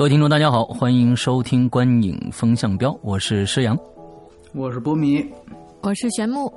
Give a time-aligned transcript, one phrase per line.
[0.00, 3.78] 各位听众，大家好，欢迎收听《观影风向标》，我是施阳，
[4.54, 5.22] 我是波米，
[5.82, 6.50] 我是玄木。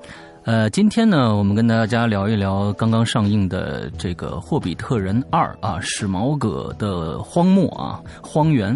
[0.45, 8.73] 呃，今天呢，我们跟大家聊一聊刚刚上映的这个《霍比特人二》啊，史矛革的荒漠啊，荒原。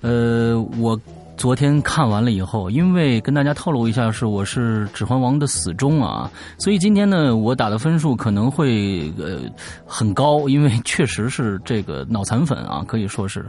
[0.00, 1.00] 呃，我。
[1.42, 9.40] 昨天看完了以后，因为跟大家透露一下，是我是《指环王》的死忠啊，所以今天呢，我打的分数可能会呃
[9.84, 13.44] 很高，因为确实是这个脑残粉啊，可以说是，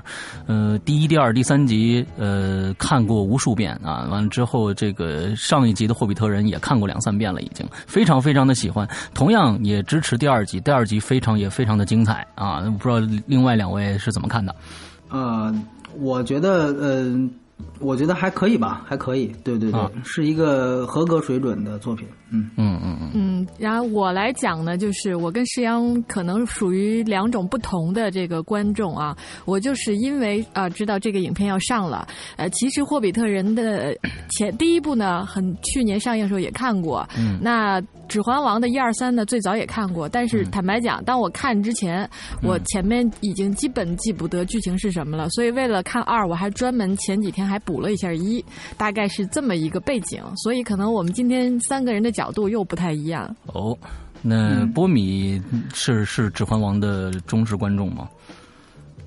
[0.47, 14.55] 呃，第一、第二、第三集呃看过无数遍啊，完了之后这个上一集的《霍比特人》也看过两三遍了，已经非常非常的喜欢，同样也支持第二集，第二集非常也非常的精彩啊，不知道另外两位是怎么看的？
[15.11, 15.53] 呃，
[15.99, 17.29] 我觉得呃。
[17.79, 22.07] 我觉得还可以吧，还可以，对对对，是一个合格水准的作品。
[22.31, 23.11] 嗯嗯嗯嗯。
[23.13, 29.15] 嗯，然后我来讲呢，就是我跟石阳可能属于两种不同的这个观众啊。
[29.45, 33.95] 我就是因为啊知道这个影片要上了，呃，其实《霍比特人》的
[34.31, 37.07] 前第一部呢，很去年上映的时候也看过。
[37.17, 37.39] 嗯。
[37.41, 42.09] 那《指环王》的一二三呢，最早也看过，但是坦白讲，当我看之前，
[42.41, 47.73] 我前面已经基本记不得剧情是什么了，所以为了看二，我还专门前几天还补。
[47.73, 48.45] 补了一下一，
[48.77, 53.35] 大概是这么一个背景，所以可能我们今天三个人的角度又不太一样。
[53.47, 53.75] 哦，
[54.21, 55.41] 那波米
[55.73, 58.07] 是是《指环王》的忠实观众吗？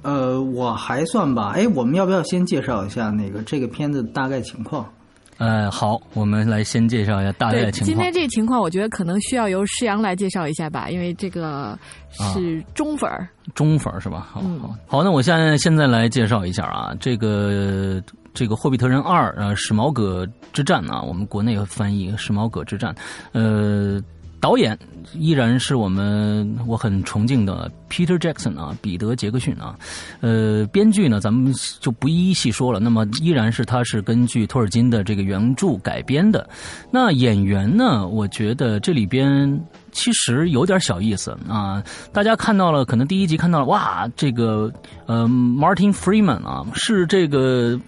[0.03, 1.53] 呃，我还算吧。
[1.55, 4.93] 哎，我们要不要先介绍一下那个这个片子大概情况？
[5.39, 7.87] 呃，好，我们来先介绍一下大概情况。
[7.87, 11.79] 今天这个情况，我觉得可能需要由施阳来介绍一下吧，因为这个
[12.11, 14.27] 是中粉儿，中粉儿是吧？
[14.31, 18.03] 好好好，那我现在现在来介绍一下啊，这个。
[18.37, 22.93] 这个《霍比特人二》呃，史矛革之战啊，我们国内翻译《史矛革之战》。
[23.33, 23.99] 呃，
[24.41, 24.79] 导演
[25.15, 29.77] 依然是我们我很崇敬的 Peter Jackson 啊，彼得·杰克逊啊。
[30.21, 32.79] 呃，编剧呢，咱们就不一一细说了。
[32.79, 36.49] 那么，依然是他是根据托尔金的这个原著改编的。
[36.91, 39.61] 那演员呢，我觉得这里边
[39.91, 41.83] 其实有点小意思啊。
[42.13, 44.73] 大家看到了，可能第一集看到了，哇，这个
[45.07, 47.81] 呃，Martin Freeman 啊，是这个。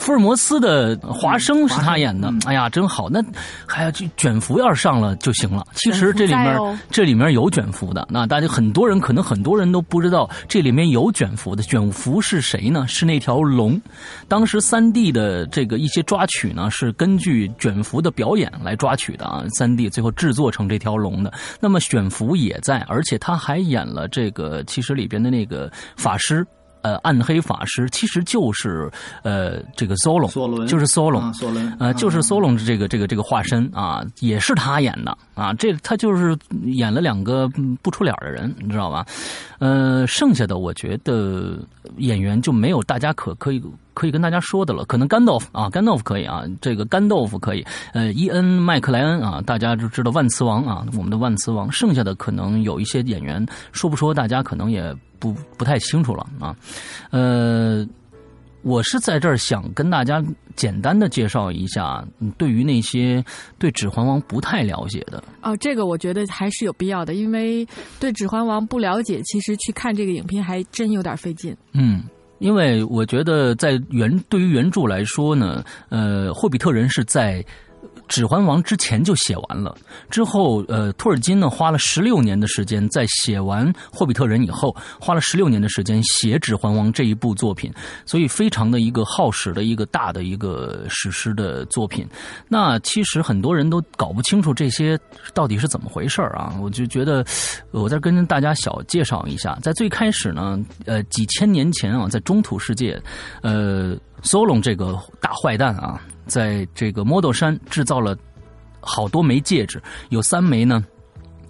[0.00, 3.08] 福尔摩斯的华生是他演的，哎呀，真好！
[3.10, 3.22] 那
[3.66, 5.64] 还要卷福要是上了就行了。
[5.74, 11.62] 其实这里面这里面有卷福的，那大家很多人可能很多人都不知道这里面有卷福的。
[11.62, 12.86] 卷福是谁呢？
[12.88, 13.80] 是那条龙。
[14.26, 19.44] 当时三 D 的这个一些抓取呢，是根据卷福的表演来抓取的啊。
[19.58, 21.30] 三 D 最后制作成这条龙的。
[21.60, 26.46] 那么卷福也在，而且他还演了这个其实里边的那个法师。
[26.82, 28.90] 呃，暗黑法师其实就是
[29.22, 37.48] 呃，这个 Solon，索伦就是 Solon，索伦，呃，就是 Solon 这个这个这个化身啊，也是他演的啊，这他就是演了两个
[37.82, 39.04] 不出脸的人，你知道吧？
[39.58, 41.58] 呃，剩下的我觉得
[41.98, 43.62] 演员就没有大家可可以
[44.00, 47.62] 可以跟大家说的了，可能干豆腐啊，干豆腐可以啊，这个干豆腐可以，
[47.92, 54.96] 呃，伊恩麦克莱恩啊，大家就知道万磁王啊，我们的万磁王，剩下的可能有一些演员说不说，大家可能也。
[55.20, 56.56] 不不太清楚了啊，
[57.10, 57.86] 呃，
[58.62, 60.24] 我是在这儿想跟大家
[60.56, 62.02] 简单的介绍一下，
[62.38, 63.22] 对于那些
[63.58, 67.68] 对《指环王》不太了解的哦，这个我觉得还是有必要的，因为
[67.98, 71.54] 对《指环王》不了解，其实去看这个影片还真有点费劲。
[71.74, 72.02] 嗯，
[72.40, 77.40] 因为我觉得在原对于原著来说呢，呃，霍比特人是在。
[78.10, 79.72] 《指环王》之前就写完了，
[80.10, 87.72] 之后，呃，托尔金呢花了十六年的时间，在写完《霍比特人》以后，花了十六年的时间写《指环王》这一部作品，
[88.04, 92.04] 所以非常的一个耗时的一个大的一个史诗的作品。
[92.48, 94.98] 那其实很多人都搞不清楚这些
[95.32, 96.52] 到底是怎么回事啊！
[96.60, 97.24] 我就觉得，
[97.70, 103.00] 我再跟大家小介绍一下，在最开始呢，呃，几千年前啊，在中土世界，
[103.40, 106.02] 呃，Solon 这个大坏蛋啊。
[106.26, 108.16] 在这个魔斗山制造了
[108.80, 110.84] 好多枚戒指，有三枚呢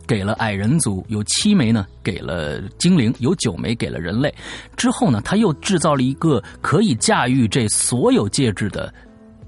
[0.07, 4.35] 给了矮人族，有七枚呢给了精灵，有九枚给了人类。
[4.77, 8.93] 之后呢，他又制造了一个可以驾驭这所有戒指的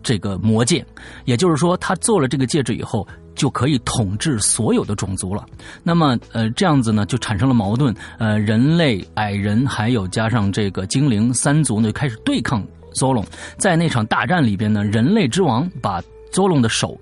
[0.03, 0.85] 这个魔戒，
[1.25, 5.47] 也就是说，他做了这个戒指以后，就可以统治所有的种族了。
[5.83, 7.95] 那么，呃，这样子呢，就产生了矛盾。
[8.19, 13.25] 呃，人类、矮人还有加上这个精灵三族呢，开始对抗 Zolo，。
[13.56, 16.03] 在那场大战里边呢，人类之王把
[16.33, 16.99] Zolo 的手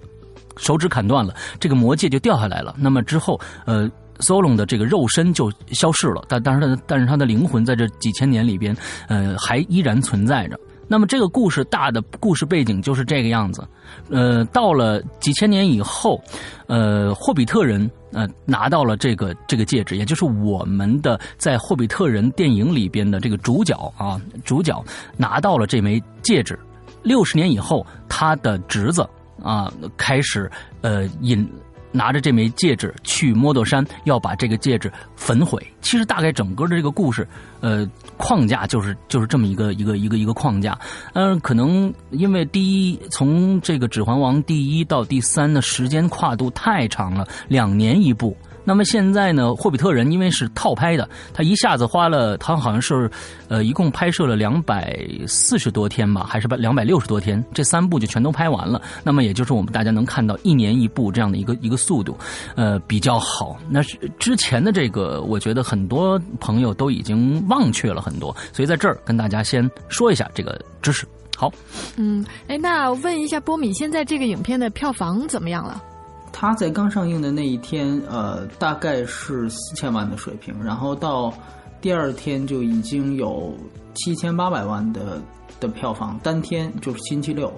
[0.57, 2.75] 手指砍断了，这个魔戒就掉下来了。
[2.79, 3.91] 那么之后，呃。
[4.21, 8.77] Zolon 的这个肉身就消失了，但但是但是他的灵魂在这几千年里边，
[9.09, 10.61] 呃，还依然存在着。
[10.91, 13.65] 那么这个故事大的故事背景就是这个样子。
[14.11, 16.21] 呃，到了几千年以后，
[16.67, 24.85] 呃，霍比特人呃拿到了这个这个戒指，也就是我们的在霍比特人电影里边的这个主角啊，主角
[25.17, 26.59] 拿到了这枚戒指。
[27.05, 29.09] 六十年以后，他的侄子
[29.41, 30.51] 啊开始
[30.81, 31.49] 呃引。
[31.93, 35.61] 拿着这枚戒指去摩多山，要把这个戒指焚毁。
[35.81, 37.27] 其实大概整个的这个故事，
[37.61, 40.79] 呃，框架就是就是这么一个一个一个一个框架。
[41.15, 48.37] 嗯，可能因为第一，从这个《指环王》第一到第三的时间跨度太长了，两年一部。
[48.71, 49.53] 那么现在呢？
[49.53, 53.11] 霍比特人因为是套拍的，他一下子花了，他好像是，
[53.49, 54.97] 呃，一共拍摄了两百
[55.27, 58.81] 四十多天吧，还是两百六十多天，这三部就全都拍完了。
[59.03, 62.17] 那么也就是我们大家能看到一年一部这样的一个一个速度，
[62.55, 63.59] 呃，比较好。
[63.69, 71.05] 那是之前的这个，我觉得很多朋友都已经忘却了很多，所以在这儿跟大家先说一下这个知识。
[71.37, 71.51] 好，
[71.97, 75.83] 嗯，哎，那问一下波米，现在这个影片的票房怎么样了？
[76.33, 81.33] 它在刚上映的那一天，呃，大概是四千万的水平，然后到
[81.81, 83.55] 第二天就已经有
[83.95, 85.21] 七千八百万的
[85.59, 87.53] 的票房，单天就是星期六，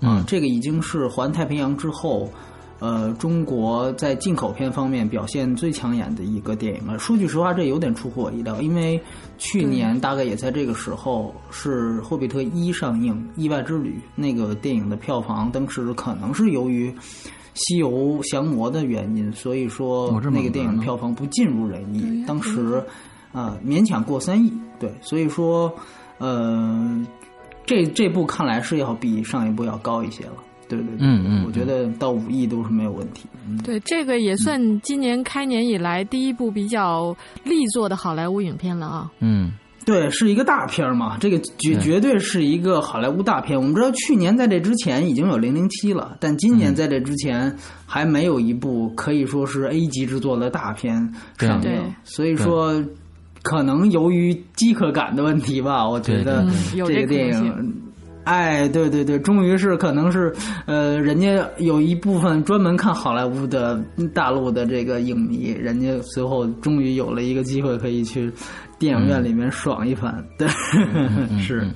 [0.00, 2.30] 嗯，这个已经是环太平洋之后，
[2.80, 6.98] 呃，中国在进口片方面表现最抢眼的一个电影了。
[6.98, 9.00] 说句实话，这有点出乎我意料，因为
[9.38, 16.92] 去年大概也在这个时候是《霍比特一》上映，《意外之旅》那个电影的票房当时可能是由于。
[17.58, 22.24] 西游降魔的原因，所以说那个电影票房不尽如人意。
[22.26, 22.82] 当时，
[23.32, 24.52] 啊，勉强过三亿。
[24.78, 25.74] 对，所以说，
[26.18, 27.06] 呃，
[27.66, 30.34] 这这部看来是要比上一部要高一些了。
[30.68, 33.26] 对对对，嗯嗯，我觉得到五亿都是没有问题。
[33.64, 39.10] 对，这个也算今年开年以来第一部比较力作的好莱坞影片了啊。
[39.20, 39.52] 嗯。
[39.88, 43.58] 对，是一个大片嘛，这个绝绝对是一个好莱坞大片。
[43.58, 47.56] 我们知道去年在这之前已经有《零零七》了，但今年在这之前
[47.86, 51.94] 还没有一部可以说是 A 级制作的大片上映。
[52.04, 52.84] 所以说，
[53.42, 57.74] 可能由于饥渴感的问题吧，我觉得这个电影，
[58.24, 60.30] 哎，对对对，终于是可能是
[60.66, 63.82] 呃，人家有一部分专门看好莱坞的
[64.12, 68.30] 大陆的这个影迷，人家随后终于有了一个机会可以去。
[68.78, 70.46] 电影院里面爽一番，对，
[71.42, 71.66] 是，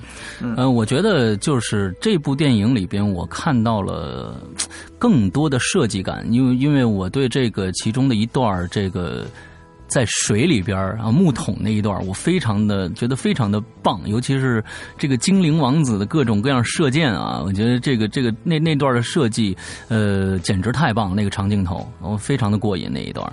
[0.41, 4.41] 嗯，我觉得就是这部电影里边，我看到了
[4.97, 9.25] 更多的设计感，因为因为我对这个其中的一段这个
[9.87, 14.63] 在水里边啊木桶那一段，我非常的觉得非常的棒，尤其是
[14.97, 19.55] 这个精灵王子的各种各样射箭啊，我觉得这个这个那那段的设计，
[19.89, 23.29] 呃，简直太棒，那个长镜头，我非常的过瘾那一段。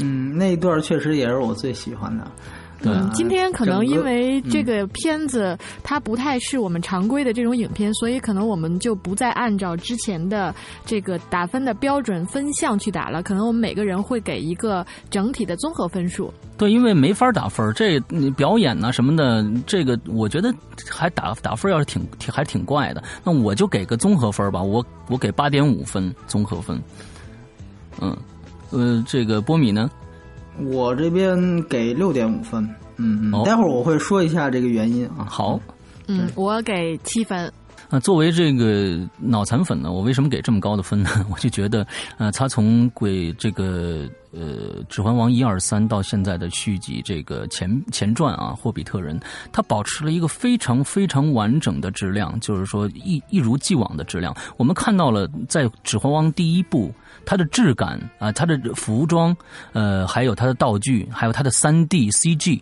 [0.00, 2.30] 嗯，那一段确实也是我最喜欢的。
[2.82, 10.54] 嗯，今天可能因为这个片子它不太是我们常规的这种影片，所以可能我们就不再按照之前的
[10.86, 13.20] 这个打分的标准分项去打了。
[13.20, 16.32] 可能我们每个人会给一个整体的综合分数。
[16.56, 17.98] 对，因为没法打分，这
[18.36, 20.54] 表演呢什么的，这个我觉得
[20.88, 23.02] 还打打分要是挺挺还挺怪的。
[23.24, 26.80] 那我就给个综合分吧，我我给八点五分综合分。
[28.00, 28.16] 嗯。
[28.70, 29.90] 呃，这个波米呢？
[30.70, 32.68] 我这边给六点五分。
[32.96, 35.24] 嗯嗯，待会儿我会说一下这个原因啊。
[35.28, 35.60] 好，
[36.08, 37.52] 嗯，我给七分。
[37.90, 41.10] 那作为这个脑残粉呢，我为什么给这么高的分呢？
[41.30, 41.86] 我就觉得，
[42.18, 49.18] 呃，他从鬼这个呃《指环王》一二三到现在的续集这个前前传啊，《霍比特人》，
[49.52, 54.34] 他保持了一个非常非常完整的质量，就是说一一如既往的质量。
[54.56, 56.92] 我们看到了在《指环王》第一部。
[57.26, 59.36] 它的质感啊，它的服装，
[59.72, 62.58] 呃，还有它的道具，还有它的三 D CG，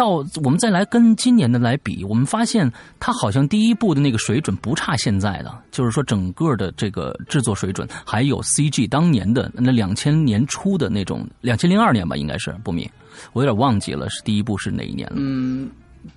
[0.00, 12.88] 到我们再来跟今年的来比，我们发现它好像第一部的那个水准不差现在的，就是说整个的这个制作水准，还有 CG 当年的那两千年初的那种，两千零二年吧，应该是不明，
[13.34, 15.16] 我有点忘记了是第一部是哪一年了。
[15.18, 15.68] 嗯。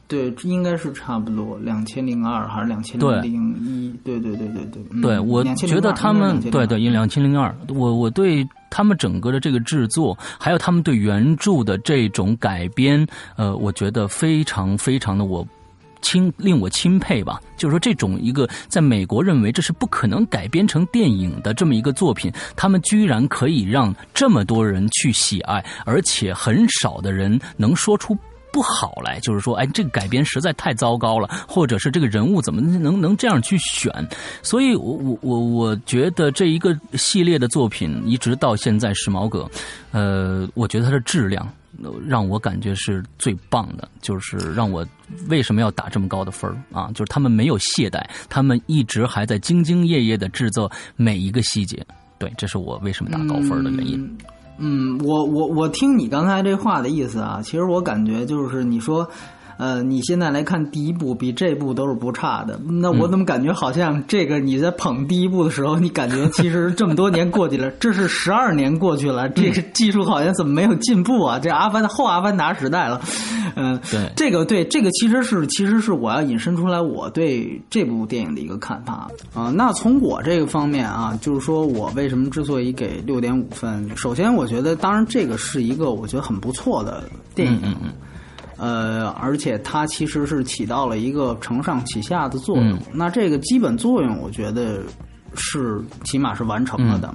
[0.07, 3.93] 对，应该是差不多两千零二还是两千零一？
[4.03, 5.01] 对对对对对。
[5.01, 15.45] 对，我觉得他们对对，因两千零二，我我对他们整个的这个制作，还有他们对原著的这种改编，呃，我觉得非常非常的我
[16.01, 17.41] 钦令我钦佩吧。
[17.57, 28.17] 就是说，这种一个在美国认为这是不可能改编成电影的这么一个作品，他们居然可以让这么多人去喜爱，而且很少的人能说出。
[28.53, 33.91] 不好来，就是说，哎，这个改编实在太糟糕了，或者是这个人物怎么能能这样去选？
[34.43, 39.50] 所以，我我我我觉得这一个系列的作品一直到现在，时髦哥，
[39.91, 41.51] 呃，我觉得它的质量
[42.07, 44.86] 让我感觉是最棒的，就是让我
[45.27, 46.91] 为什么要打这么高的分啊？
[46.93, 51.83] 就是他们没有懈怠，他们一直还在兢兢业业的制作每一个细节。
[52.19, 54.17] 对，这是我为什么打高分的原因。
[54.57, 59.07] 嗯我我我听你刚才这话的意思啊，其实我感觉就是你说。
[59.57, 71.39] 呃，你现在来看第一部比这部都是不差的，那我怎么感觉好像这个你在捧第一部的时候，你感觉其实这么多年过去了，这是十二年过去了，这个技术好像怎么没有进步啊？
[71.39, 73.01] 这阿凡后阿凡达时代了，
[73.55, 79.51] 嗯，对，这个对这个其实是其实是我要引申出来我对这部电影的一个看法啊。
[79.55, 87.03] 那从我这个方面啊，就是说我为什么之所以给六点五分，首先我觉得当然这个是一个我觉得很不错的
[87.36, 87.75] 电影。
[88.63, 92.79] 呃，而且它其实是起到了一个承上启下的作用。
[92.93, 94.82] 那这个基本作用，我觉得
[95.36, 97.13] 是起码是完成了的。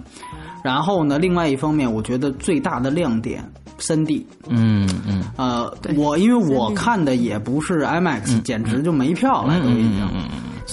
[0.63, 3.43] 然后呢，另外一方面，我觉得最大的亮点，
[3.79, 4.27] 三 D。
[4.51, 5.25] 嗯嗯。
[5.39, 10.07] 呃，我因为我看的也不是 IMAX，简直就没票了，都已经。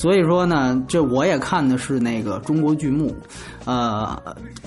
[0.05, 3.12] 所以说呢，这我也看的是那个中国剧目，
[3.65, 4.15] 呃，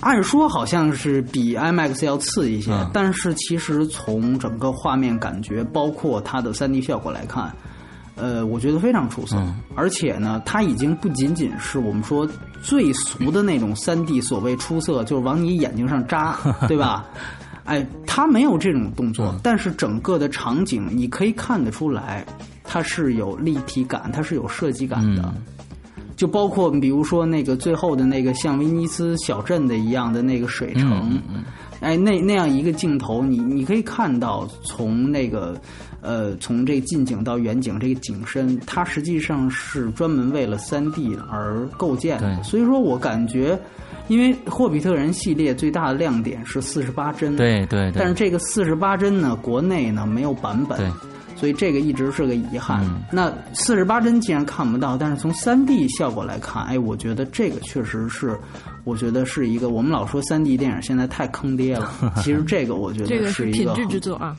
[0.00, 7.54] 按说好像是比 IMAX 要次一些，但是其实从整个画面感觉，包括它的 3D 效果来看，
[8.16, 9.36] 呃，我觉得非常出色。
[9.76, 12.28] 而且呢，它已经不仅仅是我们说
[12.60, 17.06] 最俗的那种 3D 所谓出色，就是往你眼睛上扎， 对吧？
[17.68, 22.26] 哎，它没有这种动作，但是整个的场景你可以看得出来。
[22.70, 25.32] 它是有立体感，它是有设计感的，
[26.16, 31.18] 就包括比如说那个最后的那个像威尼斯小镇的一样的那个水城，
[31.80, 35.58] 哎，那那样一个镜头，你你可以看到从那个
[36.00, 42.42] 呃从这近景到远景这个景深，它实际上是专门为了三 D 而构建的。
[42.42, 43.58] 所以说我感觉，
[44.08, 50.90] 因为霍比特人系列最大的亮点是四十八帧，对对，但是这个四十八帧呢，国内呢没有版本。
[51.36, 52.84] 所以这个一直是个遗憾。
[53.12, 58.36] 那四十八帧既然看不到，但是从三 D 效果来看，哎，我觉得这个确实是，
[58.82, 59.68] 我觉得是一个。
[59.68, 61.92] 我们老说三 D 电影现在太坑爹了，
[62.24, 64.36] 其实这个我觉得是一个品质之作啊。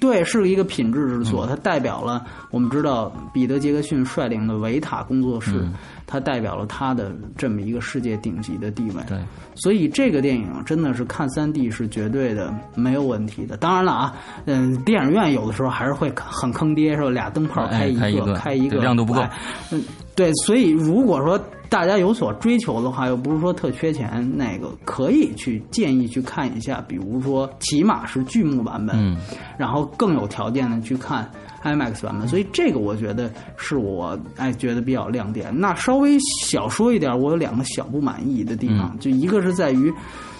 [0.00, 5.64] 对，是一个品质之作，它代表了我们知道彼得杰克逊率领的维塔工作室。
[6.06, 9.16] 它代表了他的这么一个世界顶级的地位，对，
[9.54, 13.56] 所以这个电影真的是看三 D 是绝对的没有问题的。
[13.56, 17.10] 当然了啊，嗯，电影院有的时候还是会很坑爹，是吧？
[17.10, 19.22] 俩灯泡开一个，开一个亮度不够，
[19.70, 19.80] 嗯，
[20.16, 20.32] 对。
[20.44, 29.16] 所以如果说大家有所追求的话，又不是说特缺钱，那个可以去建议去看一下，比如说起码是剧目版本，嗯，
[29.56, 31.30] 然后更有条件的去看。
[31.62, 35.52] IMAX 版本，所以这个我觉得是我哎觉得比较亮点。
[35.54, 39.92] 那稍微小说一点，我有两个小不满意的地方，就一个是在于，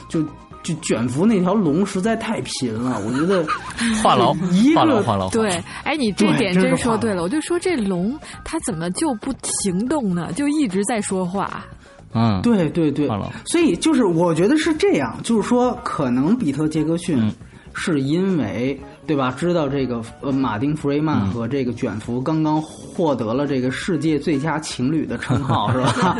[0.09, 0.25] 就
[0.63, 3.45] 就卷福那条龙实在太贫了，我觉得
[4.03, 4.33] 话痨，
[4.75, 5.31] 话痨话痨。
[5.31, 10.33] 对，哎，你这点真说对了，我就说这龙它怎么就不行动呢？
[10.35, 11.65] 就一直在说话。
[12.13, 13.09] 嗯，对对对，
[13.45, 17.33] 所以就是我觉得是这样，就是说可能比特杰克逊
[17.75, 18.79] 是因为。
[19.07, 19.35] 对吧？
[19.37, 26.17] 知道这个呃，马丁·弗瑞曼和这个卷福刚刚获得了这个世界最佳情侣的称号， 是吧？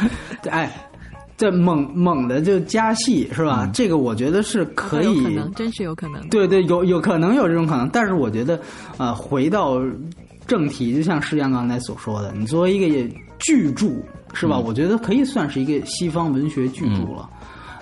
[0.48, 0.74] 哎，
[1.40, 3.66] 这猛猛的就加戏，是吧？
[3.72, 6.20] 这个我觉得是可以，可能真是有可能。
[6.28, 8.60] 对对，有有可能有这种可能，但是我觉得
[8.98, 9.80] 啊，回到
[10.46, 13.86] 正题，就像石阳刚才所说的，你作为一个巨著，
[14.34, 14.58] 是吧？
[14.58, 17.26] 我觉得可以算是一个西方文学巨著了。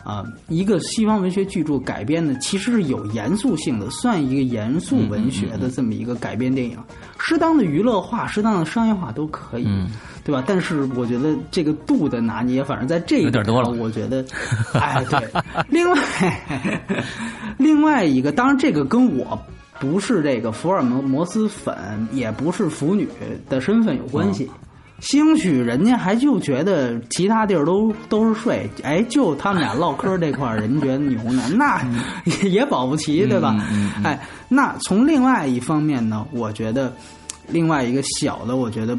[0.04, 6.78] 啊，一个西方文学巨著改编的，其实是有严肃性的，算一个严肃文学的这么一个改编电影，
[7.18, 9.66] 适当的娱乐化、适当的商业化都可以，
[10.28, 10.44] 对吧？
[10.46, 14.22] 但是我觉得这个度的拿捏，反正在这一点多了，我觉得，
[14.78, 15.18] 哎，对。
[15.70, 15.98] 另外，
[17.56, 19.40] 另外一个，当然这个跟我
[19.80, 21.74] 不是这个福尔摩摩斯粉，
[22.12, 23.08] 也不是腐女
[23.48, 24.50] 的身份有关系。
[25.00, 31.80] 兴许人家还就觉得其他地儿都都是睡，哎，就他们俩唠嗑这块儿，人觉得牛呢， 那
[32.46, 33.56] 也保不齐，对吧？
[34.04, 36.92] 哎，那从另外一方面呢，我觉得
[37.46, 38.98] 另外一个小的，我觉得，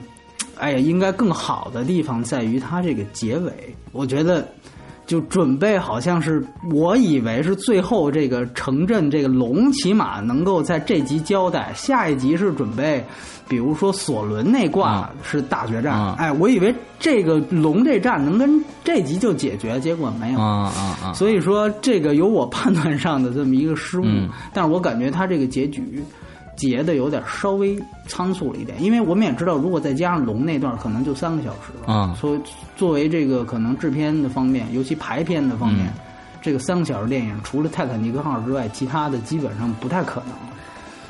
[0.59, 3.51] 哎呀，应该更好的地方在于它这个结尾，
[3.91, 4.47] 我觉得
[5.05, 13.03] 就准备好像是，我以为是最后这个城镇这个龙起码能够在这集交代，下一集是准备，
[13.47, 20.39] 比如说索伦那挂是大决战，嗯哎，我以为这个龙这战能跟这集就解决，结果没有。
[20.39, 21.13] 啊啊啊！
[21.13, 26.03] 所以说，这个有我判断上的这么一个失误，嗯但是我感觉他这个结局
[26.59, 31.91] 结的有点稍微仓促了一点，因为我们也知道，如果再加上龙那段，可能就三个小时了。
[31.91, 32.39] 啊所以
[32.75, 35.93] 作为这个可能制片的方面，尤其排片的方面，嗯
[36.41, 40.31] 这个三个小时电影除了《泰坦尼克号》之外，其他的基本上不太可能。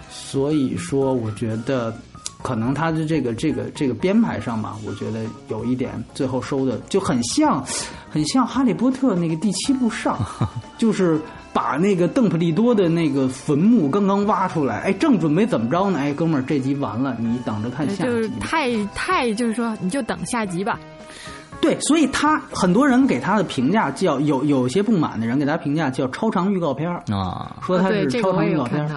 [0.10, 1.94] 所以说，我觉得
[2.42, 7.64] 可能他的这个这个这个编排上吧，我觉得有一点最后收的就很像，
[8.10, 10.18] 很像《哈利波特》那个第七部上，
[10.80, 11.20] 就是
[11.52, 16.00] 把那个邓普利多的那个坟墓刚刚挖出来，哎，正准备怎么着呢？
[16.00, 18.36] 哎，哥们儿，这集完了，你等着看下集就是集。
[18.40, 20.80] 太太就是说，你就等下集吧。
[21.62, 28.90] 对，所以他很多人给他的评价叫有有些不满的人给他评价叫超长预告片儿啊，说他是超长预告片。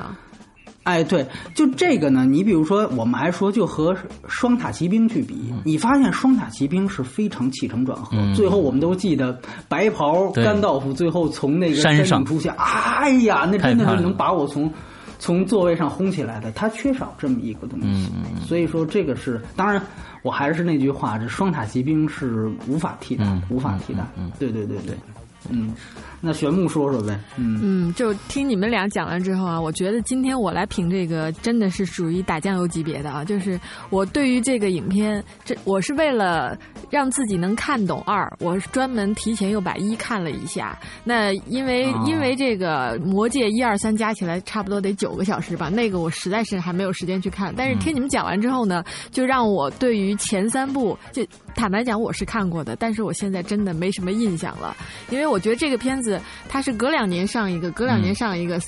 [0.84, 1.24] 哎，对，
[1.54, 3.96] 就这个呢，你比如说，我们还说就和
[4.26, 14.70] 双塔奇兵去比，你发现双塔奇兵是非常起承转合，嗯最后我们都记得白袍对甘道夫最后从那个山上顶出现，哎呀，那真的是能把我从
[15.18, 18.10] 从座位上轰起来的，他缺少这么一个东西，
[18.44, 19.80] 所以说这个是，当然
[20.22, 24.04] 我还是那句话，这双塔骑兵是无法替代，嗯无法替代，
[24.38, 24.96] 对对对对，
[25.50, 25.74] 嗯，
[26.20, 33.24] 那玄牧说说呗，嗯嗯，就听你们俩讲了之后啊，我觉得今天我来评这个真的是属于打酱油级别的啊。
[33.24, 33.58] 就是
[33.90, 36.56] 我对于这个影片，这我是为了
[36.90, 40.78] 让自己能看懂二，我是专门提前又把一看了一下。
[41.04, 47.52] 那因为、哦因为这个《魔戒》一二三加起来差不多得九个小时吧，那个我实在是还没有时间去看。
[47.56, 54.76] 但是听你们讲完之后呢，就让我对于前三部就坦白讲我是看过的，但是我现在真的没什么印象了，
[55.10, 58.60] 因为我觉得这个片子它是隔两年上一个，隔两年上一个，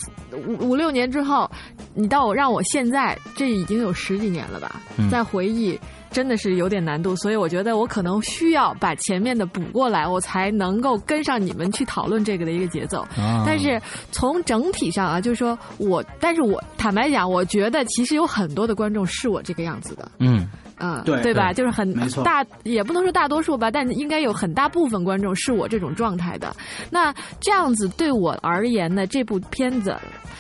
[0.46, 1.50] 五五六年之后，
[1.94, 5.78] 你到我让我现在这已经有十几年了吧，嗯再回忆。
[6.10, 13.00] 真的是有点难度，所以我觉得我可能需要把前面的补过来，我才能够跟上你们去讨论这个的一个节奏。
[13.16, 20.46] 啊但是从整体上啊，就是说我，但是我坦白讲，我觉得其实有很多的观众是我这个样子的，嗯
[20.78, 21.52] 嗯，对吧？
[21.52, 21.92] 就是很
[22.24, 26.54] 大，也不能说大多数吧，但应该有很大部分观众是我这种状态的。
[26.90, 29.96] 那这样子对我而言呢，这部片子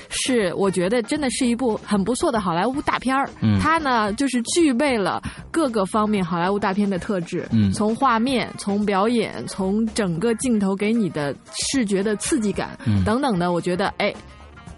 [0.08, 3.28] 是我觉得真的是一部很不错的好莱坞大片儿。
[3.40, 14.12] 嗯它呢就是具备了各个方面好莱坞大片的特质，嗯从画面、从表演、从整个镜头给你的视觉的刺激感、嗯等等的，我觉得哎。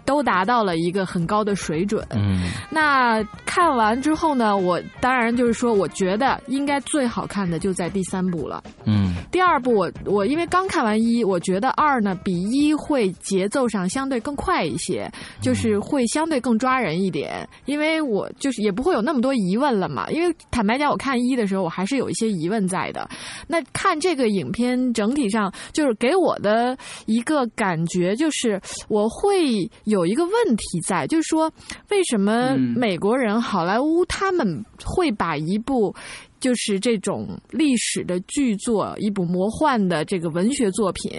[0.07, 2.03] 都达到了一个很高的水准。
[2.15, 8.63] 嗯那看完之后呢，我当然就是说，我觉得应该最好看的就在第三部了。
[8.85, 17.47] 嗯第二部我我因为刚看完一，我觉得二呢比一会节奏上相对更快一些，就是会相对更抓人一点。
[17.65, 20.09] 因为我就是也不会有那么多疑问了嘛。
[20.09, 23.09] 因为坦白讲，我看一的时候我还是有一些疑问在的。
[23.47, 31.51] 那看这个影片整体上就是给我的一个感觉就是我会有一个问题在，就是说
[31.89, 32.75] 为什么嗯。
[32.77, 35.93] 美国人好莱坞他们会把一部
[36.39, 41.11] 就是这种历史的巨作，一部魔幻的这个文学作品，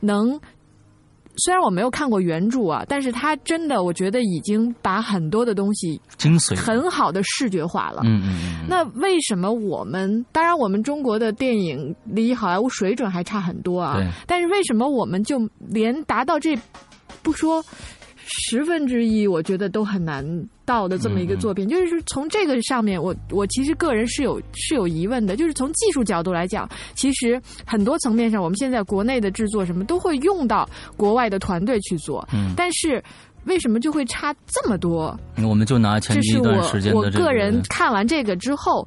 [0.00, 0.40] 能
[1.36, 8.02] 虽然我没有看过原著啊，但是他真的我觉得已经把很多的东西精髓很好的视觉化了。
[8.04, 8.66] 嗯嗯嗯。
[8.68, 16.54] 那为什么我们当然我们中国的电影离好莱坞水准还差很多啊对，但是为什么我们就连达到这
[17.22, 17.64] 不说
[18.26, 20.24] 十分之一，我觉得都很难
[20.64, 32.52] 到的这么一个作品，就是从这个上面，我我其实个人是有是有疑问的，就是从技术角度来讲，其实很多层面上，我们现在国内的制作什么都会用到国外的团队去做，嗯。
[32.56, 33.02] 但是
[33.44, 35.18] 为什么就会差这么多？
[35.36, 38.86] 嗯，我们就拿前一段我我时间的这个人看完这个之后，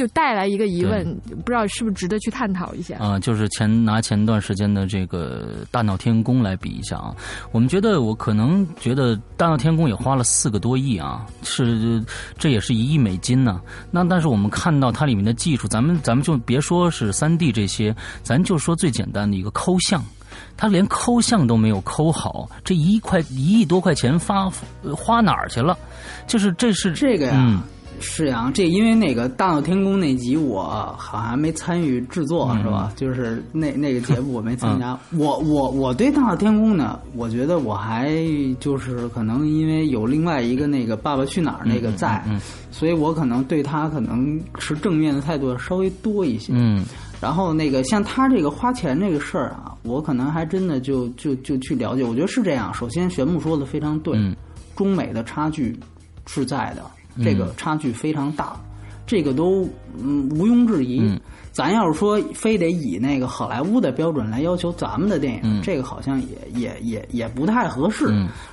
[0.00, 1.04] 就带来一个疑问，
[1.44, 2.96] 不知道是不是值得去探讨一下。
[2.96, 7.14] 啊、就是前拿前段时间的这个《大闹天宫》来比一下啊，
[7.52, 12.02] 我们觉得我可能觉得《大闹天宫》也花了四个多亿啊，是
[12.38, 13.60] 这也是一亿美金呢、
[13.90, 20.02] 那但是我们看到它里面的技术，咱们咱们就别说是三 D 这些，咱就说最简单的一个抠像。
[20.56, 24.50] 他连抠像都没有抠好，这一块一亿多块钱发
[24.82, 25.76] 呃花哪儿去了？
[26.26, 27.60] 就是这是这个呀，嗯
[28.00, 30.62] 是呀，这因为那个《大闹天宫》那集我
[30.98, 32.92] 好像还没参与制作，嗯是吧？
[32.96, 34.98] 就是那那个节目我没参加。
[35.12, 38.16] 我我我对《大闹天宫》呢，我觉得我还
[38.58, 46.52] 就是可能因为有另外一个那个《爸爸去哪儿》那个在，嗯所以我可能对他可能持正面的态度稍微多一些。
[46.56, 46.84] 嗯
[47.20, 52.02] 然后那个像他这个花钱这个事儿啊，我可能还真的就就就去了解。
[52.02, 52.72] 我觉得是这样。
[52.72, 54.18] 首先，玄木说的非常对，
[54.74, 55.78] 中美的差距
[56.26, 56.82] 是在的，
[57.22, 58.54] 这个差距非常大，
[59.06, 59.68] 这个都
[59.98, 61.18] 嗯毋庸置疑。
[61.52, 68.06] 咱要是说非得以那个好莱坞的标准来要求咱们的电影，这个好像也也也也不太合适，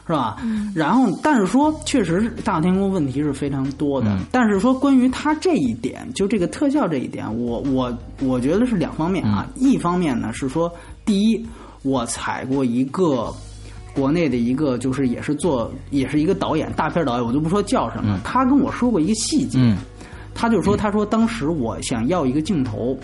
[0.07, 0.37] 是吧？
[0.73, 4.17] 然后，但是说确实大天宫问题是非常多的。
[4.31, 9.47] 但是说关于它这一点，就这个特效这一点，我我我觉得是两方面啊。
[9.55, 10.69] 一方面呢是说，
[11.05, 11.45] 第一，
[11.83, 13.31] 我踩过一个
[13.97, 19.59] 国内的一个，就是也是做也是一个导演，大片导演，我就不说叫什么，他跟我说过一个细节。
[20.39, 22.95] 他就说：“他说当时我想要一个镜头，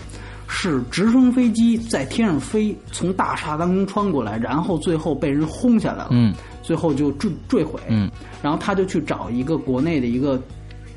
[0.46, 8.08] 是直升飞机在天上飞，从大厦当中穿过来，然后最后被人轰下来了，嗯，最后就坠坠毁，嗯，
[8.40, 10.40] 然后他就去找一个国内的一个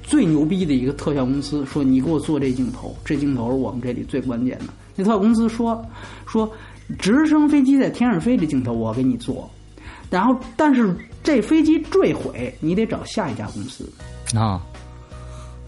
[0.04, 4.66] 最牛逼的一个特效公司，说你给我做这镜头，这镜头是我们这里最关键的。
[4.96, 5.84] 那特效公司说
[6.28, 6.48] 说
[7.00, 9.50] 直升飞机在天上飞这镜头我给你做，
[10.10, 13.88] 然后但是这飞机坠毁，你得找下一家公司
[14.36, 14.62] 啊。”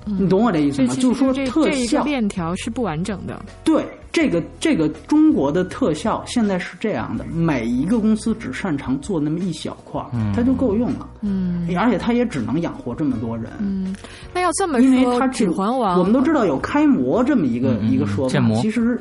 [0.05, 0.95] 你懂我这意思吗？
[0.95, 3.39] 就是说特效链条是不完整的。
[3.63, 11.07] 对，这个这个中国的特效现在是这样的，每一个公司只擅长做那么一小块，它就够用了。
[11.21, 13.51] 嗯，而且它也只能养活这么多人。
[13.59, 13.95] 嗯，
[14.33, 18.31] 那要这么说，因为它指环王，我们都知道有开模这么一个一个说法。
[18.31, 18.99] 建模其实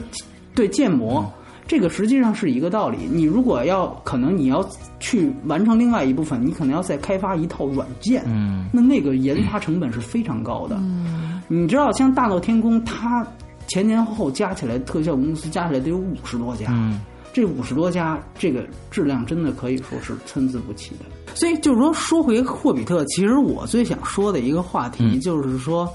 [0.55, 1.25] 对建模
[1.69, 2.99] 这个实际上是一个道理。
[3.11, 4.67] 你如果要可能你要
[4.99, 8.25] 去完成另外一部分，你可能要再开发一套软件。
[8.27, 10.77] 嗯，那那个研发成本是非常高的。
[10.81, 13.27] 嗯你知道，像大闹天宫，它
[13.69, 16.67] 前前后后加起来，特效公司加起来得有五十多家。
[16.71, 17.01] 嗯，
[17.33, 21.07] 这五十多家，这个质量真的可以说是参差不齐的。
[21.35, 25.89] 所以就是说，说回霍比特，其实我最想说的一个话题就是说，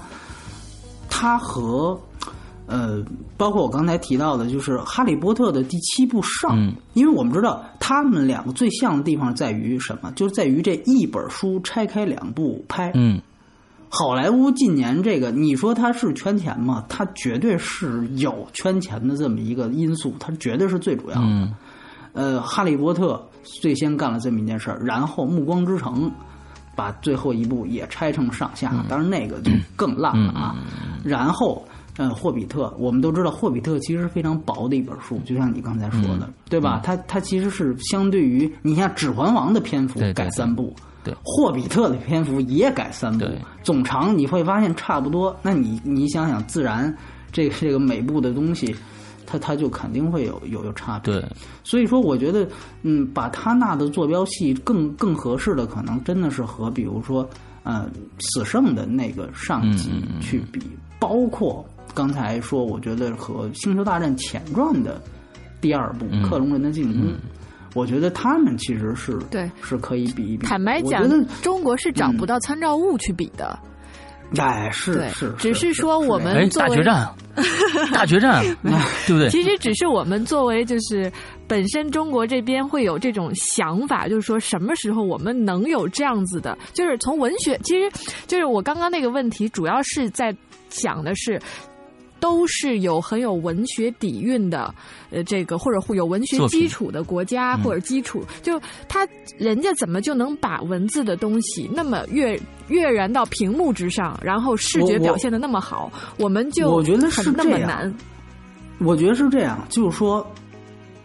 [1.08, 1.96] 它和
[2.66, 3.04] 呃，
[3.36, 12.90] 包括我刚才提到的，就是哈利波特的第七部上，因为我们知道他们两个最像的地方在于什么，就是在于这一本书拆开两部拍。
[12.94, 13.20] 嗯。
[13.90, 16.84] 好莱坞近年这个，你说它是圈钱吗？
[16.88, 21.48] 它绝对是有圈钱的这么一个因素，它绝对是最主要的。
[22.12, 26.10] 呃，哈利波特最先干了这么一件事儿，然后暮光之城
[26.74, 30.56] 把最后一部也拆成上下，当然那个就更烂了啊。
[31.04, 31.64] 然后，
[31.96, 36.80] 呃，霍比特，我们都知道霍比特其实非常薄的一本书，就像你刚才说的，对吧？
[36.82, 40.74] 它它其实是相对于你像《指环王》的篇幅改三部。
[41.04, 43.26] 对，霍比特的篇幅也改三部，
[43.62, 45.36] 总长你会发现差不多。
[45.42, 46.92] 那你你想想，自然
[47.30, 48.74] 这个这个每部的东西，
[49.26, 51.12] 它它就肯定会有有有差别。
[51.12, 51.28] 对，
[51.62, 52.48] 所以说我觉得，
[52.84, 57.28] 嗯，把他纳的坐标系更更合适的，可能真的是和比如说，
[57.64, 57.86] 呃，
[58.18, 59.90] 死圣的那个上集
[60.22, 60.62] 去比，
[60.98, 61.62] 包括
[61.94, 65.00] 刚才说，我觉得和星球大战前传的
[65.60, 67.14] 第二部克隆人的进攻。
[67.74, 70.46] 我觉得他们其实是对，是可以比一比。
[70.46, 71.02] 坦白讲，
[71.42, 73.58] 中国是找不到参照物去比的。
[74.38, 77.08] 哎，是是，只是说我们 大决战，
[77.92, 78.44] 大决战，
[79.06, 79.28] 对不对？
[79.28, 81.10] 其实只是我们作为就是
[81.48, 86.56] 本身中国这边会有这种想法，就是说什么时候我们能有这样子的？
[86.72, 87.90] 就是从文学，其实
[88.28, 90.32] 就是我刚刚那个问题，主要是在
[90.68, 91.40] 想的是。
[92.24, 94.74] 都是有很有文学底蕴的，
[95.10, 98.58] 呃，这个或者会有文学基础的国家或者基础，就
[98.88, 99.06] 他
[99.36, 107.94] 人家怎么就能把文字的东西那么跃跃然到屏幕之上，然后视觉表现的那么好，我们就我觉得是那么难。
[108.78, 110.26] 我觉得是这样，就是说，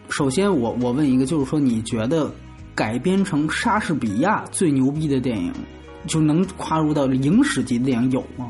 [0.08, 2.32] 首先我我问一个，就是说，你觉得
[2.74, 5.52] 改编成莎士比亚最牛逼的电影，
[6.06, 8.48] 就能跨入到影史级的电影有吗？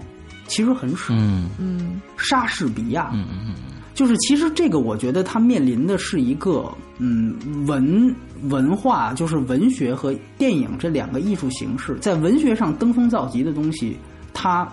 [0.51, 1.07] 其实很少。
[1.11, 3.55] 嗯嗯，莎士比亚，嗯嗯嗯，
[3.95, 7.35] 就是其实这个，我觉得它面临的是一个嗯
[7.67, 8.15] 文
[8.51, 13.97] 文化，就是文学和电影这两个艺术形式，在文学上登峰造极的东西，
[14.35, 14.69] 它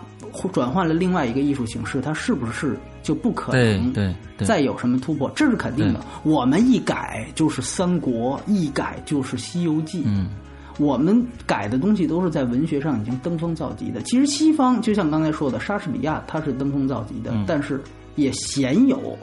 [0.52, 5.32] 转换了另外一个艺术形式，它是不是就不可能对再有什么突破？
[5.36, 6.04] 这是肯定的。
[6.24, 10.04] 我们一改就是三国，一改就是西游记。
[10.06, 10.30] 嗯。
[10.78, 14.02] 我们改的东西都是在文学上已经登峰造极的。
[14.04, 17.82] 其实西方就像刚才说的，莎士比亚他是登峰造极的，但是
[18.16, 19.18] 也鲜有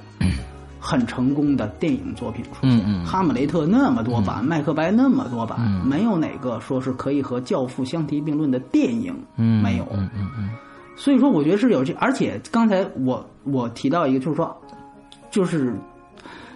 [0.80, 3.04] 很成功的电影作品出现。
[3.04, 9.86] 哈姆雷特那么多版，麦克白那么多版，没有哪个说是可以和教父相提并论的电影，没有。
[10.96, 14.60] 所以说，我觉得是有这，而且刚才我我提到一个，就是说，
[15.30, 15.72] 就是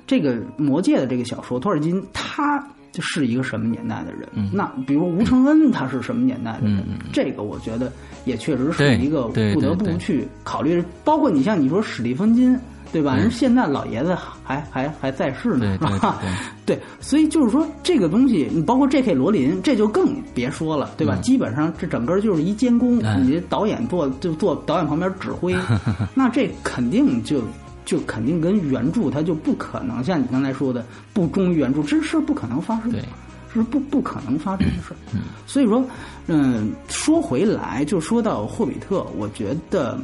[0.07, 2.67] 这个魔戒的这个小说，托尔金他。
[3.01, 4.29] 是一个什么年代的人？
[4.53, 6.85] 那比如吴承恩，他是什么年代的人？
[7.13, 7.93] 这个我觉得
[8.25, 10.83] 也确实是一个不得不去考虑。
[11.05, 12.59] 包括你像你说史蒂芬金，
[12.93, 13.17] 对吧？
[13.17, 16.21] 人现在老爷子还还还在世呢，是吧？
[16.65, 19.15] 对，所以就是说这个东西，你包括 J.K.
[19.15, 21.17] 罗琳，这就更别说了，对吧？
[21.23, 25.55] 基本上这整个就是一监工，你导演做就坐导演旁边指挥，
[26.15, 27.43] 那这肯定就
[27.89, 32.93] 就肯定跟原著它就不可能像你刚才说的不忠于原著，这事儿不可能发生。
[32.93, 33.03] 对。
[33.51, 35.83] 是不不可能发生的事儿，所以说，
[36.27, 39.99] 嗯，说回来，就说到霍比特，我觉得，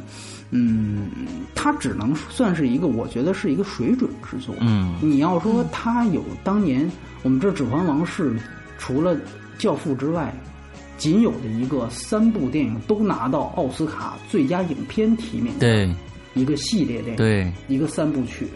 [0.49, 1.07] 嗯，
[1.53, 4.55] 它只能算是一个，我觉得是一个水准之作。
[4.61, 8.35] 嗯，你要说它有当年我们这《指环王》是
[8.79, 9.15] 除了
[9.59, 10.33] 《教父》之外，
[10.97, 15.67] 仅有的一个三部电影都拿到奥斯卡最佳影片提名的
[16.35, 18.47] 一个系列电影，对，一个三部曲。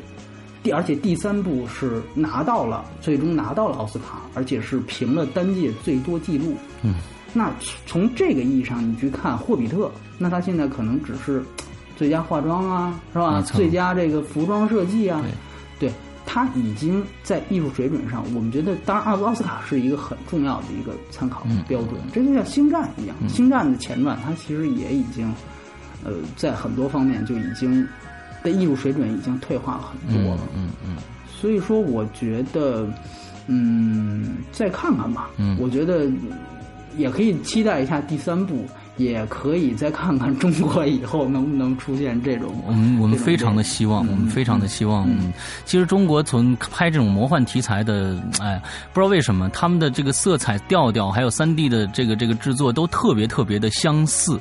[0.61, 6.53] 第而且第三部是拿到了，最终拿到了奥斯卡，而且是评了单届最多纪录。
[6.83, 6.95] 嗯，
[7.33, 7.49] 那
[7.85, 9.85] 从这个意义上，你去看《霍比特》，
[10.17, 11.41] 那他现在可能只是
[11.95, 13.41] 最佳化妆啊，是吧？
[13.41, 15.23] 最佳这个服装设计啊，
[15.79, 15.89] 对，
[16.25, 22.01] 他已经在艺术水准上，我们觉得，当然奥奥斯卡是一个很重要的一个参考标准。
[22.13, 25.33] 这就像《星战》一样，《星战》的前传，它其实也已经，
[26.03, 27.87] 呃，在很多方面就已经。
[28.41, 30.95] 的艺术水准已经退化了很多了，嗯嗯，
[31.29, 32.87] 所以说我觉得，
[33.47, 36.09] 嗯，再看看吧，嗯，我觉得
[36.95, 38.65] 也可以期待一下第三部。
[38.99, 42.53] 也可以再看看中国以后能不能出现这种。
[42.67, 45.09] 我们我们非常的希望，我们非常的希望。
[45.09, 45.31] 嗯
[45.63, 54.37] 其实中国从拍这种魔幻题材的，哎，不知道为什么他们的这个色彩调调，还有三 D 的这个这个制作都特别特别的相似，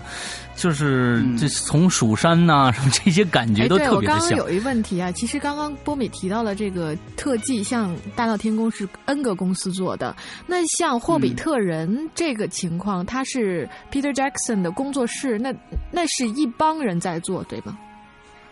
[0.58, 4.24] 就是这从蜀山呐什么这些感觉都特别的像。
[4.24, 10.14] 我刚刚有一问题啊，其实刚刚波米提到了这个特技，像大闹天宫是 N 个公司做的，
[10.46, 14.58] 那像霍比特人这个情况，他是 Peter Jackson。
[14.58, 15.54] 的工作室，那
[15.92, 17.78] 那是一帮人在做，对吧？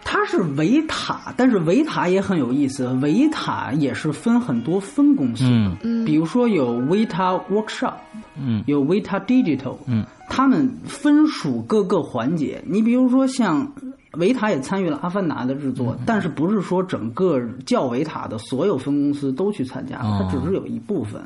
[0.09, 5.45] 他是维塔，但是维塔也很有意思，维塔也是分很多分公司，
[5.83, 7.95] 嗯，比如说有维塔 Workshop，
[8.40, 12.62] 嗯，有维塔 Digital，嗯，他们分属各个环节。
[12.64, 13.73] 你比如说像
[14.12, 21.21] 维塔也参与了《阿凡达》的制作，但是不是说整个叫维塔的所有分公司都去参加，它只是有一部分。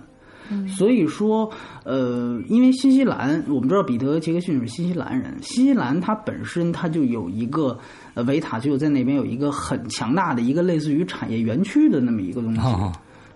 [0.69, 1.51] 所以说，
[1.85, 7.79] 呃，因为新西兰，我们知道彼得·杰克逊是新西兰人，新西兰它本身它就有一个，
[8.15, 12.61] 呃，维塔就在那边有一个很强大的一个类似于产业园区的那么一个东西，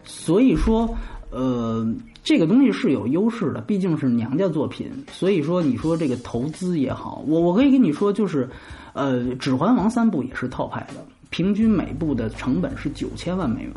[0.04, 0.88] 所以说，
[1.30, 1.86] 呃，
[2.22, 8.48] 这个东西是有优势的，毕竟是娘家作品，所以说你说这个投资也好，我我可以跟你说，就是，
[8.92, 13.72] 呃，《指环王》三部也是套拍的，平均每部的成本是九千万美元，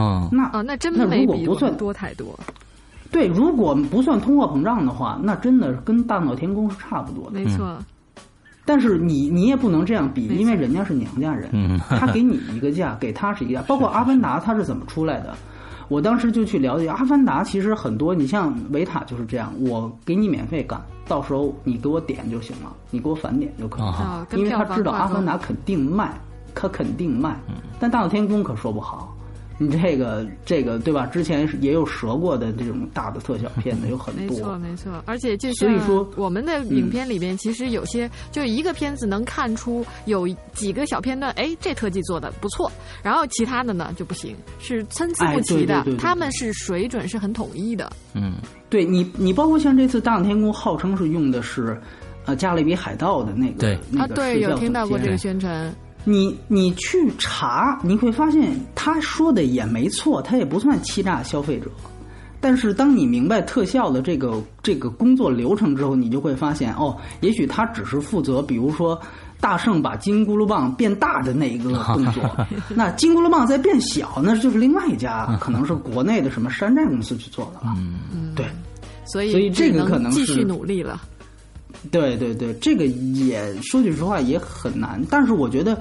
[0.00, 2.38] 啊，那哦，那真那如果不算多太多。
[3.10, 7.38] 对，如果不算通货膨胀的话，那真的跟大闹天宫是差不多的。
[7.38, 7.76] 没错。
[8.64, 13.62] 但是你你也不能这样比，因为人家是娘家人，他给你一个价，给他是一个价。
[13.68, 15.34] 包括《阿凡达》，它是怎么出来的？
[15.88, 26.12] 我当时就去了解，《阿凡达》其实很多，你像维塔就是这样，我给你免费干，到时候你给我点就行了，你给我返点就可以了，因为他知道《阿凡达》肯定卖，
[26.52, 27.38] 他肯定卖。
[27.78, 29.15] 但大闹天宫可说不好。
[29.58, 31.06] 你这个这个对吧？
[31.06, 35.02] 之前也有折过的这种大的特效片子有很多，没错没错。
[35.06, 42.70] 而且就所以说我们的影片里边，其实有些就一个片子能看出有几个小片段，哎，这特技做的不错，
[43.02, 45.84] 然后其他的呢就不行，是参差不齐的。
[45.98, 47.90] 他们是水准是很统一的。
[48.14, 48.34] 嗯，
[48.68, 51.80] 对你你包括像这次《大闹天宫》，号称是用的是
[52.26, 55.74] 呃《加勒比海盗》的那个对啊，对，有听到过这个宣传。
[56.08, 61.68] 你你去查，你会发现他说的也没错，他也不算欺诈消费者。
[62.38, 68.96] 但是当你明白特效的这个这个工作流程之后，你就会发现哦，也许他只是负责，比如说
[69.40, 72.22] 大圣把金箍噜棒变大的那一个动作，
[72.72, 77.74] 那金箍噜棒再变小，那就是另外一家可能是国内的什么山寨公司去做的了。
[78.14, 78.46] 嗯，对，
[79.06, 81.02] 所以所以这个可能继续努力了。
[81.90, 85.78] 对对对，这个也说句实话也很难，但是我觉得，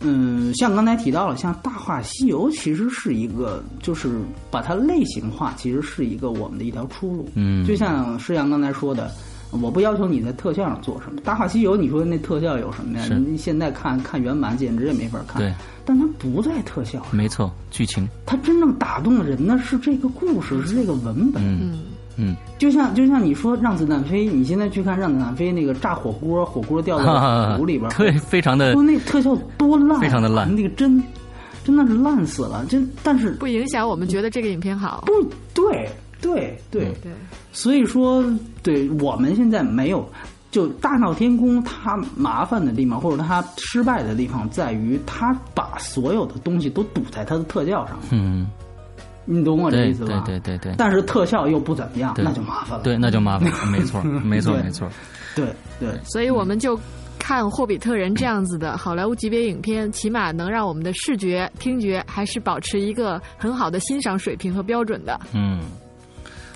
[0.00, 4.08] 嗯，像刚才提到了，像《大话西游》其实是一个，就是
[4.50, 7.28] 把它类型化，其实是一个我们的一条出路。
[7.34, 9.10] 嗯，就像施阳刚才说的，
[9.50, 13.06] 我不要求你在特效上做什么，《大话西游》你说那特效有什么呀？
[13.26, 15.40] 你现在看看原版简直也没法看。
[15.42, 15.52] 对，
[15.84, 17.04] 但它不在特效。
[17.10, 18.08] 没错，剧情。
[18.24, 21.42] 它真正打动人的是这个故事，是这个文本。
[21.42, 21.78] 嗯。
[22.20, 31.02] 嗯，就像就像你说《让子弹飞》，你现在去看《让子弹飞》那个炸火锅，火锅掉到 土里边，对，非常的，说那特效多烂，非常的烂，那个真
[31.64, 32.64] 真的是烂死了。
[32.66, 35.04] 真但是不影响我们觉得这个影片好。
[35.06, 35.12] 不
[35.54, 35.88] 对，
[36.20, 37.12] 对对对，
[37.52, 38.24] 所以说，
[38.62, 40.06] 对我们现在没有
[40.50, 47.98] 就大闹天宫，它麻烦的地方或者它失败的地方在于，它把所有的东西都堵在它的特效上。
[48.10, 48.46] 嗯，
[49.24, 50.22] 你懂我这意思吧？
[50.26, 52.84] 对对对对，但是特效又不怎么样，那就麻烦了。
[52.84, 54.88] 对，那就麻烦了，没错，没错，没错。
[55.36, 55.46] 对
[55.78, 56.78] 对所以我们就
[57.18, 65.20] 看《霍比特人》这样子的好莱坞级别影片，起码能让我们的视觉、听觉还是保持一个很好的欣赏水平和标准的。
[65.32, 65.60] 嗯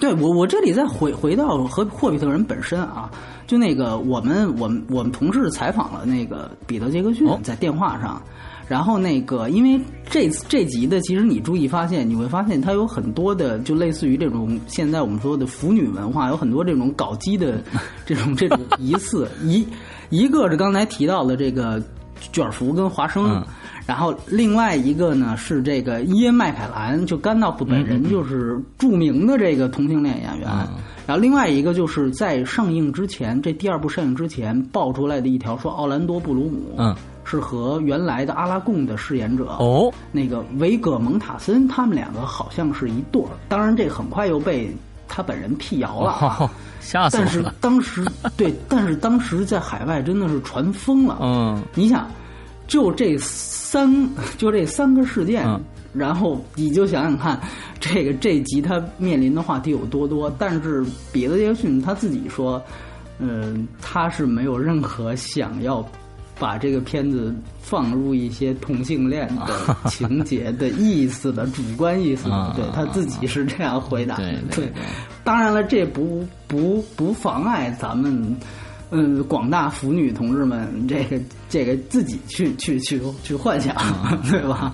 [0.00, 3.08] 对，我我这里再回回到和霍比特人本身啊，
[3.46, 8.20] 就那个我们我们我们同事采访了那个彼得杰克逊哦在电话上。
[8.68, 17.62] 然后那个，因为这这集的，其实你注意发现，你会发现它有很多的，就类似于这种现在我们说的腐女文化，有很多这种搞基的
[18.06, 19.28] 这种这种疑似。
[19.42, 19.66] 一
[20.10, 21.82] 一个是刚才提到的这个
[22.32, 23.44] 卷福跟华生，嗯
[23.86, 30.48] 然后另外一个呢是这个伊恩麦凯兰，就甘道夫本人就是著名的这个同性恋演员。
[30.48, 43.30] 嗯然后另外一个就是在上映之前，这第二部上映之前爆出来的一条说，奥兰多·布鲁姆嗯，是和原来的阿拉贡的饰演者哦，那个维葛蒙塔森，他们两个好像是一对儿。
[43.48, 44.70] 当然，这很快又被
[45.08, 46.36] 他本人辟谣了啊。
[46.40, 47.44] 哦，吓死但是。
[47.60, 48.06] 当时
[48.36, 51.18] 对，但是当时在海外真的是传疯了。
[51.22, 52.06] 嗯你想，
[52.66, 53.90] 就这三
[54.36, 55.60] 就这三个事件，嗯
[55.94, 57.40] 然后你就想想看，
[57.78, 60.30] 这个这集他面临的话题有多多。
[60.38, 62.60] 但是彼得杰克逊他自己说，
[63.18, 65.86] 嗯、他是没有任何想要。
[66.38, 72.24] 把这个片子放入一些同性恋的 情节的意思的主观意思
[72.56, 74.34] 对他自己是这样回答的。
[74.54, 74.72] 对
[75.22, 78.36] 当然了，这不不不妨碍咱们，
[78.96, 83.74] 嗯，广大腐女同志们，这个这个自己去去去去幻想，
[84.30, 84.72] 对吧？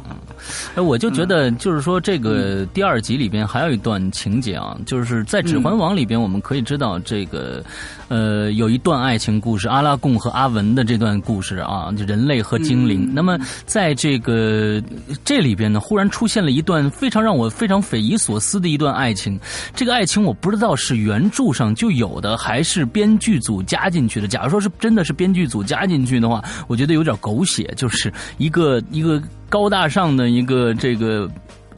[0.74, 7.62] 哎，我就觉得，就是说，这个第二集里边还有一段情节啊，就是在《指环王》里边，我们可以知道这个，
[8.09, 13.11] 呃，有一段爱情故事，阿拉贡和阿文的这段故事啊，就人类和精灵。
[13.14, 14.83] 那么，在这个
[15.24, 19.38] 这里边呢，忽然出现了一段非常让我非常匪夷所思的一段爱情。
[19.74, 24.26] 这个爱情我不知道是原著上就有的，还是编剧组加进去的。
[24.26, 29.22] 假如说是真的是编剧组加进去的话，我觉得有点狗血，就是一个一个。
[29.50, 31.28] 高大上的一个这个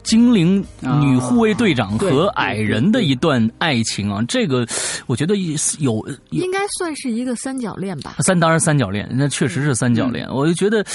[0.03, 0.63] 精灵
[1.01, 4.67] 女护卫队长和矮人的一段爱情啊，这个
[5.07, 5.35] 我觉得
[5.79, 8.15] 有应该算是一个三角恋吧。
[8.19, 10.85] 三当然三角恋，那确实是三角恋，我就觉得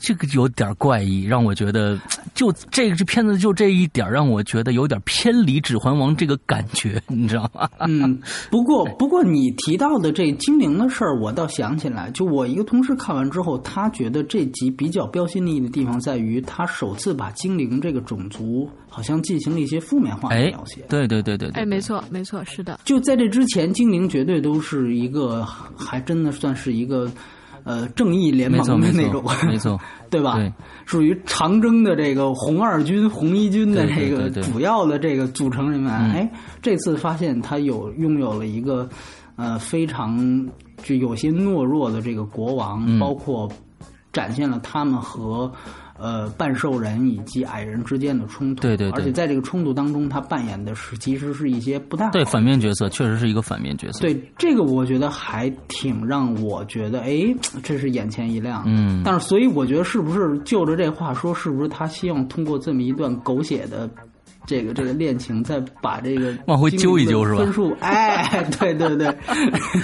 [0.00, 1.98] 这个有点怪异，让我觉得
[2.34, 7.68] 就这个这片子就这一点让我觉得有点偏离《指环王》这个感觉， 你知道吗？
[7.80, 8.18] 嗯，
[8.50, 18.47] 不过不过你提到的这精灵的事儿，我倒想起来，就我一个同事看完之后，他觉得这集比较标新立异的地方在于，他首次把精灵这个种族
[18.88, 20.82] 好像进行了一些负面化的描写。
[20.88, 22.80] 对对对对对，哎，没错没错，是的。
[22.84, 25.44] 就在这之前，精灵绝对都是一个，
[25.76, 27.10] 还真的算是一个。
[27.64, 30.36] 呃，正义联盟的那种，没错， 对吧？
[30.36, 30.50] 对，
[30.86, 35.90] 属于长征的这个红二军、红一军的这个主要的这个组成人员。
[35.92, 36.32] 哎，
[36.62, 38.88] 这次发现他有拥有了一个
[39.36, 40.48] 呃非常
[40.82, 43.46] 就有些懦弱的这个国王，嗯、包括
[44.14, 45.52] 展现了他们和。
[45.98, 54.00] 呃，半兽人以及矮人之间的冲突，对对，而且在这个冲突当中，他扮演的是其实是一些不大对反面角色，确实是一个反面角色。
[54.00, 58.62] 对这个，我觉得还挺让我觉得，哎，这是眼前一亮。
[58.66, 63.90] 嗯，但是所以我觉得，是不是就着这话说，是不是他希望通过这么一段狗血的？
[64.48, 67.40] 这个这个恋情，再把这个往回揪一揪是吧？
[67.40, 69.06] 分数，哎，对对对，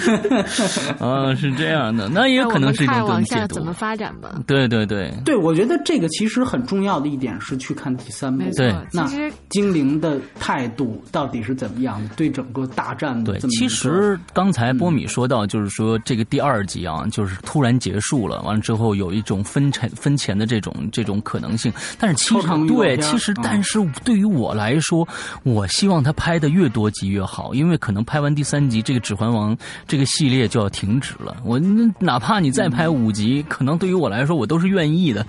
[0.98, 4.40] 啊，是这样的，那也可能是一种往下怎么发展吧？
[4.46, 9.07] 对对对，对，我觉得这个其实很重要的一点是去看第三部，对，那
[9.50, 12.14] 精灵的态度到底是怎么样的？
[12.16, 24.53] 对整个大战的对，其实刚才波米说到，就是说这个第二集啊，就是突然结束了，完了之后有一种分钱分钱的这种这种可能性，但是其实对，其实但是对于我。
[24.54, 25.06] 来说，
[25.42, 31.36] 我希望他拍的越多集越好，因为可能拍完第三集，这个《指环王》这个系列就要停止了。
[31.44, 31.58] 我
[31.98, 35.26] 哪怕你再拍五集，嗯、可能对于我来说，我都是愿意的。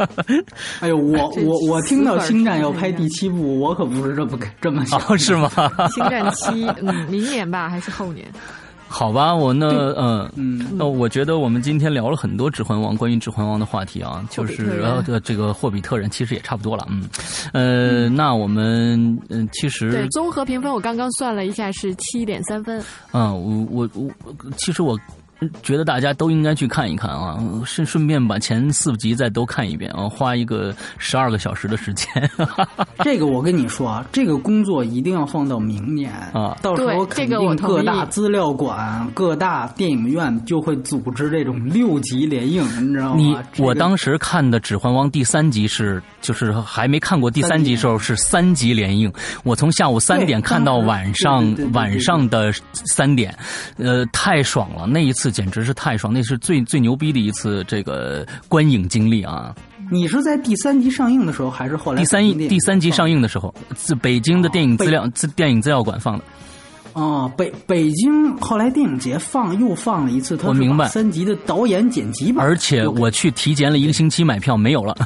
[0.80, 5.50] 哎呦，我我我听到《星战》要拍第七部，我可不是这么这么想， 哦、是吗？
[5.94, 8.26] 《星战七》嗯，明年吧，还是后年？
[8.92, 17.08] 好吧，我那嗯嗯，那我觉得我们今天聊了很多《指环王》关于《指环王》的话题啊，就是呃这个霍比特人其实也差不多了，嗯。
[17.52, 22.82] 呃，那我们嗯其实对综合评分我刚刚算了一下是七点三分，
[23.12, 23.30] 嗯，
[23.70, 24.98] 我我我其实我。
[25.62, 32.06] 觉得大家都应该去看一看啊，顺顺便把前四集再都看一遍啊，花一个十二个小时的时间。
[33.02, 43.42] 这个我跟你说啊，这个工作一定要放到明年啊，到时候肯定各大资料馆、各大电影院就会组织这种六集连映，你知道吗？
[43.54, 49.10] 你我当时看的《指环王》第三集是，就是还没看过第三集时候是三集连映，
[49.42, 53.34] 我从下午三点看到晚上晚上的三点，
[53.78, 55.29] 呃，太爽了，那一次。
[55.30, 56.12] 简直是太爽！
[56.12, 59.54] 那是最最牛逼的一次这个观影经历啊！
[59.90, 66.24] 你是在第三集上映的时候，还是后来第三第三集上映的时候，自北京的电影资料自电影资料馆放的。
[66.92, 74.96] 哦，北北京后来电影节放又放了一次，我明白三集的导演剪辑版，而且我去提前了一个星期买票，没有了，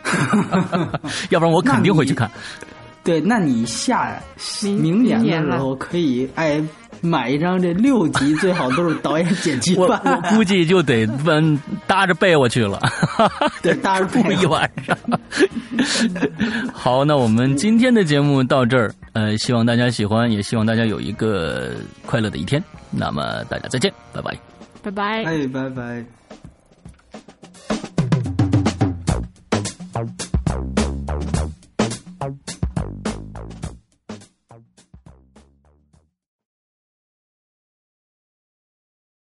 [1.30, 2.30] 要不然我肯定会去看。
[3.02, 4.18] 对，那你下
[4.62, 6.62] 明年的时候可以哎。
[7.02, 12.80] 买一张这六集最好都是导演剪辑版，我估计就得奔搭着被窝去了，
[13.62, 14.96] 得搭着过一晚上。
[16.72, 21.72] 好，那我们今天的节目到这儿，呃，希望大家喜欢，也希望大家有一个
[22.04, 22.62] 快乐的一天。
[22.90, 24.36] 那么大家再见，拜拜，
[24.82, 26.04] 拜拜，哎，拜拜。